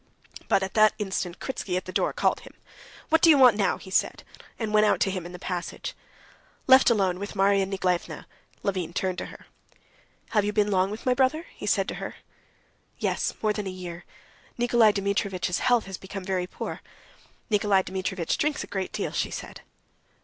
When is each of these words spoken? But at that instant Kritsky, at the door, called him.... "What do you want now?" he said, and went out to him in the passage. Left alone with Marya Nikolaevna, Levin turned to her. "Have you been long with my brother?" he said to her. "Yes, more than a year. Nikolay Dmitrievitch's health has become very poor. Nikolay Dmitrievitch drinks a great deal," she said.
But 0.47 0.63
at 0.63 0.73
that 0.73 0.95
instant 0.97 1.39
Kritsky, 1.39 1.77
at 1.77 1.85
the 1.85 1.91
door, 1.91 2.11
called 2.11 2.39
him.... 2.39 2.55
"What 3.09 3.21
do 3.21 3.29
you 3.29 3.37
want 3.37 3.55
now?" 3.55 3.77
he 3.77 3.91
said, 3.91 4.23
and 4.57 4.73
went 4.73 4.87
out 4.87 4.99
to 5.01 5.11
him 5.11 5.27
in 5.27 5.31
the 5.31 5.37
passage. 5.37 5.93
Left 6.65 6.89
alone 6.89 7.19
with 7.19 7.35
Marya 7.35 7.67
Nikolaevna, 7.67 8.25
Levin 8.63 8.93
turned 8.93 9.19
to 9.19 9.27
her. 9.27 9.45
"Have 10.29 10.43
you 10.43 10.53
been 10.53 10.71
long 10.71 10.89
with 10.89 11.05
my 11.05 11.13
brother?" 11.13 11.45
he 11.55 11.67
said 11.67 11.87
to 11.89 11.93
her. 12.01 12.15
"Yes, 12.97 13.35
more 13.43 13.53
than 13.53 13.67
a 13.67 13.69
year. 13.69 14.03
Nikolay 14.57 14.91
Dmitrievitch's 14.91 15.59
health 15.59 15.85
has 15.85 15.99
become 15.99 16.23
very 16.25 16.47
poor. 16.47 16.81
Nikolay 17.51 17.83
Dmitrievitch 17.83 18.39
drinks 18.39 18.63
a 18.63 18.65
great 18.67 18.91
deal," 18.91 19.11
she 19.11 19.29
said. 19.29 19.61